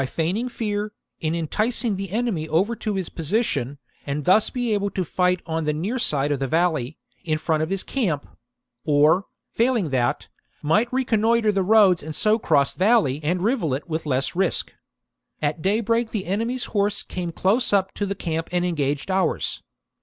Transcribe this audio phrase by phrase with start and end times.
[0.03, 0.07] C.
[0.07, 5.05] feigning fear, in enticing the enemy over to his position, and thus be able to
[5.05, 8.25] fight on the near side of the valley, in front of his camp;
[8.83, 10.27] or, failing that,
[10.63, 14.73] might reconnoitre the roads and so cross valley ,and rivulet with less risk.
[15.39, 19.61] At day break the enemy's horse came close up to the camp and engaged ours.